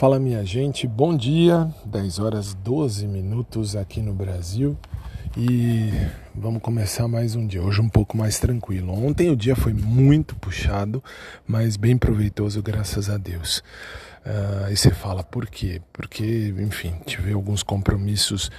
Fala 0.00 0.18
minha 0.18 0.42
gente, 0.46 0.86
bom 0.86 1.14
dia, 1.14 1.68
10 1.84 2.20
horas 2.20 2.54
12 2.54 3.06
minutos 3.06 3.76
aqui 3.76 4.00
no 4.00 4.14
Brasil 4.14 4.74
e 5.36 5.90
vamos 6.34 6.62
começar 6.62 7.06
mais 7.06 7.34
um 7.34 7.46
dia, 7.46 7.62
hoje 7.62 7.82
um 7.82 7.88
pouco 7.90 8.16
mais 8.16 8.38
tranquilo. 8.38 8.94
Ontem 8.94 9.28
o 9.28 9.36
dia 9.36 9.54
foi 9.54 9.74
muito 9.74 10.34
puxado, 10.36 11.04
mas 11.46 11.76
bem 11.76 11.98
proveitoso, 11.98 12.62
graças 12.62 13.10
a 13.10 13.18
Deus. 13.18 13.58
Uh, 14.24 14.64
aí 14.68 14.74
você 14.74 14.90
fala 14.90 15.22
por 15.22 15.46
quê? 15.46 15.82
Porque, 15.92 16.54
enfim, 16.58 16.94
tive 17.04 17.34
alguns 17.34 17.62
compromissos 17.62 18.50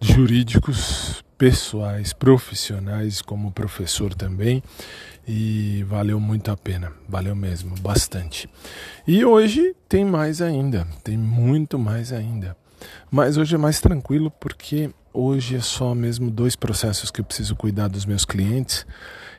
jurídicos, 0.00 1.24
pessoais, 1.38 2.12
profissionais, 2.12 3.20
como 3.20 3.50
professor 3.50 4.14
também, 4.14 4.62
e 5.26 5.84
valeu 5.88 6.20
muito 6.20 6.50
a 6.50 6.56
pena, 6.56 6.92
valeu 7.08 7.34
mesmo, 7.34 7.74
bastante. 7.80 8.48
E 9.06 9.24
hoje 9.24 9.74
tem 9.88 10.04
mais 10.04 10.40
ainda, 10.40 10.86
tem 11.02 11.16
muito 11.16 11.78
mais 11.78 12.12
ainda. 12.12 12.56
Mas 13.10 13.36
hoje 13.36 13.54
é 13.54 13.58
mais 13.58 13.80
tranquilo 13.80 14.30
porque 14.30 14.90
hoje 15.12 15.56
é 15.56 15.60
só 15.60 15.94
mesmo 15.94 16.30
dois 16.30 16.54
processos 16.54 17.10
que 17.10 17.20
eu 17.20 17.24
preciso 17.24 17.56
cuidar 17.56 17.88
dos 17.88 18.04
meus 18.04 18.24
clientes 18.24 18.86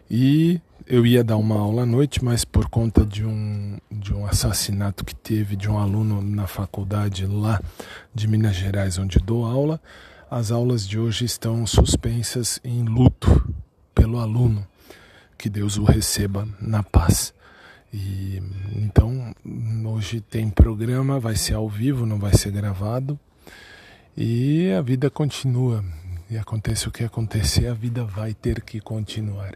e 0.10 0.60
eu 0.88 1.06
ia 1.06 1.24
dar 1.24 1.38
uma 1.38 1.60
aula 1.60 1.84
à 1.84 1.86
noite, 1.86 2.24
mas 2.24 2.46
por 2.46 2.70
conta 2.70 3.06
de 3.06 3.26
um, 3.26 3.78
de 3.92 4.14
um 4.14 4.26
assassinato 4.26 5.04
que 5.04 5.14
teve 5.14 5.56
de 5.56 5.70
um 5.70 5.78
aluno 5.78 6.22
na 6.22 6.48
faculdade 6.48 7.26
lá 7.26 7.62
de 8.16 8.28
Minas 8.28 8.56
Gerais, 8.56 8.98
onde 8.98 9.20
dou 9.20 9.46
aula, 9.46 9.82
as 10.30 10.52
aulas 10.52 10.88
de 10.88 11.00
hoje 11.00 11.26
estão 11.26 11.66
suspensas 11.66 12.60
em 12.64 12.84
luto 12.84 13.54
pelo 13.96 14.20
aluno. 14.20 14.68
Que 15.38 15.50
Deus 15.50 15.78
o 15.78 15.84
receba 15.84 16.48
na 16.60 16.84
paz. 16.84 17.34
E 17.94 18.42
então 18.76 19.34
hoje 19.86 20.20
tem 20.20 20.50
programa, 20.50 21.20
vai 21.20 21.36
ser 21.36 21.54
ao 21.54 21.70
vivo, 21.70 22.06
não 22.06 22.20
vai 22.20 22.36
ser 22.36 22.52
gravado. 22.52 23.18
E 24.16 24.72
a 24.72 24.82
vida 24.82 25.10
continua. 25.10 25.84
E 26.30 26.38
aconteça 26.38 26.90
o 26.90 26.92
que 26.92 27.06
acontecer, 27.06 27.68
a 27.68 27.74
vida 27.74 28.04
vai 28.04 28.34
ter 28.34 28.62
que 28.62 28.82
continuar. 28.82 29.56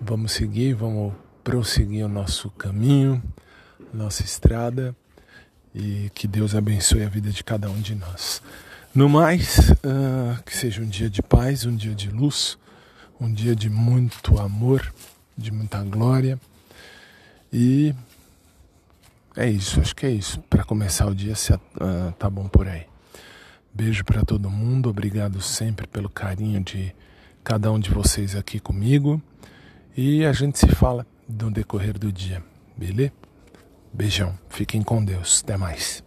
Vamos 0.00 0.32
seguir, 0.32 0.74
vamos 0.74 1.14
prosseguir 1.44 2.04
o 2.04 2.08
nosso 2.08 2.50
caminho, 2.50 3.22
nossa 3.94 4.24
estrada. 4.24 4.96
E 5.72 6.10
que 6.12 6.26
Deus 6.26 6.56
abençoe 6.56 7.04
a 7.04 7.08
vida 7.08 7.30
de 7.30 7.44
cada 7.44 7.70
um 7.70 7.80
de 7.80 7.94
nós. 7.94 8.42
No 8.96 9.10
mais, 9.10 9.58
uh, 9.58 10.42
que 10.42 10.56
seja 10.56 10.80
um 10.80 10.86
dia 10.86 11.10
de 11.10 11.20
paz, 11.20 11.66
um 11.66 11.76
dia 11.76 11.94
de 11.94 12.08
luz, 12.08 12.56
um 13.20 13.30
dia 13.30 13.54
de 13.54 13.68
muito 13.68 14.40
amor, 14.40 14.90
de 15.36 15.52
muita 15.52 15.82
glória. 15.82 16.40
E 17.52 17.94
é 19.36 19.50
isso, 19.50 19.82
acho 19.82 19.94
que 19.94 20.06
é 20.06 20.10
isso. 20.10 20.40
Para 20.48 20.64
começar 20.64 21.04
o 21.08 21.14
dia, 21.14 21.34
se, 21.34 21.52
uh, 21.52 21.60
tá 22.18 22.30
bom 22.30 22.48
por 22.48 22.66
aí. 22.66 22.86
Beijo 23.70 24.02
para 24.02 24.24
todo 24.24 24.48
mundo, 24.48 24.88
obrigado 24.88 25.42
sempre 25.42 25.86
pelo 25.86 26.08
carinho 26.08 26.64
de 26.64 26.94
cada 27.44 27.70
um 27.70 27.78
de 27.78 27.90
vocês 27.90 28.34
aqui 28.34 28.58
comigo. 28.58 29.20
E 29.94 30.24
a 30.24 30.32
gente 30.32 30.58
se 30.58 30.68
fala 30.68 31.06
no 31.28 31.50
decorrer 31.50 31.98
do 31.98 32.10
dia, 32.10 32.42
beleza? 32.74 33.12
Beijão, 33.92 34.38
fiquem 34.48 34.82
com 34.82 35.04
Deus, 35.04 35.42
até 35.44 35.58
mais. 35.58 36.05